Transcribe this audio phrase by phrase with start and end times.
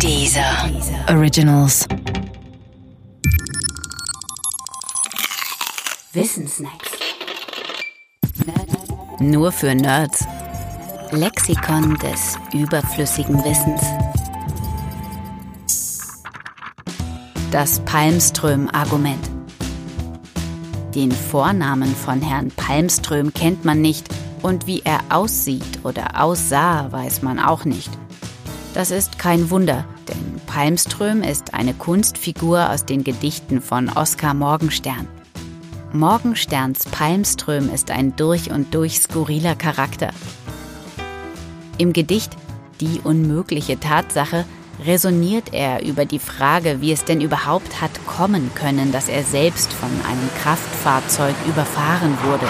[0.00, 0.70] Dieser
[1.08, 1.86] Originals.
[6.12, 6.90] Wissensnacks.
[9.20, 10.26] Nur für Nerds.
[11.10, 13.82] Lexikon des überflüssigen Wissens.
[17.50, 19.30] Das Palmström-Argument.
[20.94, 24.08] Den Vornamen von Herrn Palmström kennt man nicht
[24.42, 27.90] und wie er aussieht oder aussah, weiß man auch nicht.
[28.74, 35.06] Das ist kein Wunder, denn Palmström ist eine Kunstfigur aus den Gedichten von Oskar Morgenstern.
[35.92, 40.10] Morgensterns Palmström ist ein durch und durch skurriler Charakter.
[41.78, 42.36] Im Gedicht
[42.80, 44.44] Die unmögliche Tatsache
[44.84, 49.72] resoniert er über die Frage, wie es denn überhaupt hat kommen können, dass er selbst
[49.72, 52.48] von einem Kraftfahrzeug überfahren wurde.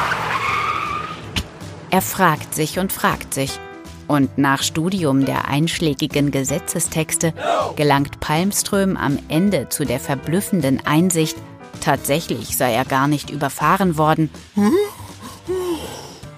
[1.90, 3.60] Er fragt sich und fragt sich,
[4.06, 7.32] und nach Studium der einschlägigen Gesetzestexte
[7.76, 11.36] gelangt Palmström am Ende zu der verblüffenden Einsicht,
[11.80, 14.30] tatsächlich sei er gar nicht überfahren worden,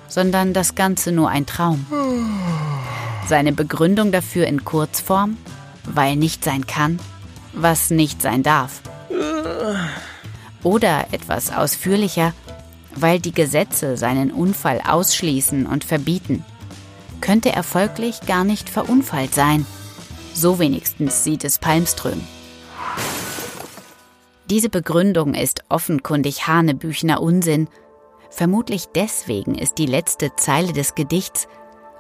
[0.08, 1.86] sondern das Ganze nur ein Traum.
[3.28, 5.36] Seine Begründung dafür in Kurzform,
[5.84, 6.98] weil nicht sein kann,
[7.52, 8.80] was nicht sein darf.
[10.62, 12.32] Oder etwas ausführlicher,
[12.94, 16.44] weil die Gesetze seinen Unfall ausschließen und verbieten
[17.20, 19.66] könnte er folglich gar nicht verunfallt sein.
[20.34, 22.20] So wenigstens sieht es Palmström.
[24.48, 27.68] Diese Begründung ist offenkundig Hanebüchner Unsinn.
[28.30, 31.48] Vermutlich deswegen ist die letzte Zeile des Gedichts,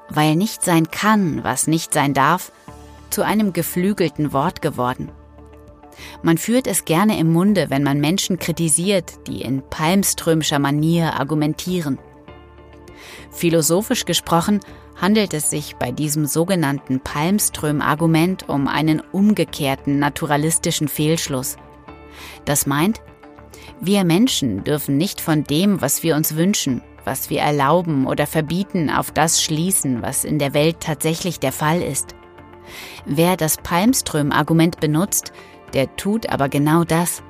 [0.08, 2.52] weil nicht sein kann, was nicht sein darf,
[3.10, 5.10] zu einem geflügelten Wort geworden.
[6.22, 11.98] Man führt es gerne im Munde, wenn man Menschen kritisiert, die in Palmströmscher Manier argumentieren.
[13.30, 14.60] Philosophisch gesprochen
[15.00, 21.56] handelt es sich bei diesem sogenannten Palmström-Argument um einen umgekehrten naturalistischen Fehlschluss.
[22.44, 23.00] Das meint,
[23.80, 28.90] wir Menschen dürfen nicht von dem, was wir uns wünschen, was wir erlauben oder verbieten,
[28.90, 32.14] auf das schließen, was in der Welt tatsächlich der Fall ist.
[33.04, 35.32] Wer das Palmström-Argument benutzt,
[35.74, 37.22] der tut aber genau das.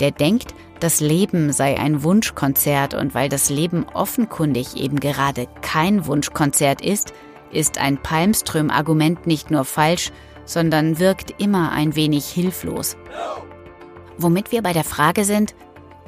[0.00, 6.06] Der denkt, das Leben sei ein Wunschkonzert und weil das Leben offenkundig eben gerade kein
[6.06, 7.14] Wunschkonzert ist,
[7.50, 10.12] ist ein Palmström-Argument nicht nur falsch,
[10.44, 12.96] sondern wirkt immer ein wenig hilflos.
[14.18, 15.54] Womit wir bei der Frage sind,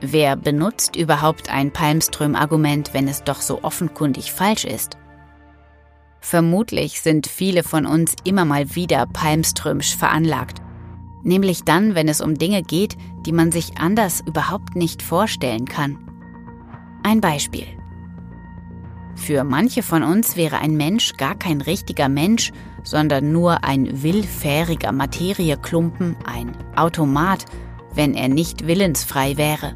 [0.01, 4.99] wer benutzt überhaupt ein Palmström-Argument, wenn es doch so offenkundig falsch ist?
[6.21, 10.61] Vermutlich sind viele von uns immer mal wieder palmströmsch veranlagt
[11.27, 15.99] nämlich dann, wenn es um Dinge geht, die man sich anders überhaupt nicht vorstellen kann.
[17.03, 17.67] Ein Beispiel.
[19.17, 22.53] Für manche von uns wäre ein Mensch gar kein richtiger Mensch,
[22.85, 27.45] sondern nur ein willfähriger Materieklumpen, ein Automat,
[27.95, 29.75] wenn er nicht willensfrei wäre.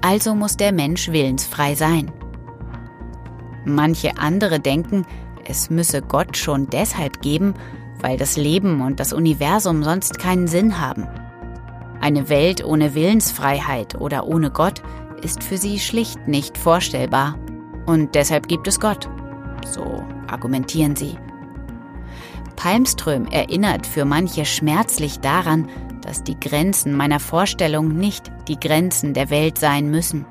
[0.00, 2.10] Also muss der Mensch willensfrei sein.
[3.64, 5.06] Manche andere denken,
[5.44, 7.54] es müsse Gott schon deshalb geben,
[8.02, 11.06] weil das Leben und das Universum sonst keinen Sinn haben.
[12.00, 14.82] Eine Welt ohne Willensfreiheit oder ohne Gott
[15.22, 17.38] ist für sie schlicht nicht vorstellbar.
[17.86, 19.08] Und deshalb gibt es Gott.
[19.64, 21.16] So argumentieren sie.
[22.56, 25.68] Palmström erinnert für manche schmerzlich daran,
[26.02, 30.26] dass die Grenzen meiner Vorstellung nicht die Grenzen der Welt sein müssen.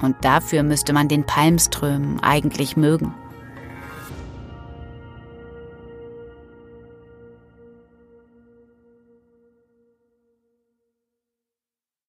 [0.00, 3.14] Und dafür müsste man den Palmström eigentlich mögen.